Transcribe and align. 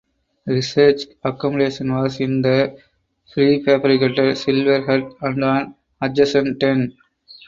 Research 0.47 1.03
accommodation 1.23 1.93
was 1.95 2.19
in 2.19 2.41
the 2.41 2.75
prefabricated 3.35 4.35
Silver 4.35 4.83
Hut 4.83 5.13
and 5.21 5.43
an 5.43 5.75
adjacent 6.01 6.59
tent. 6.59 6.93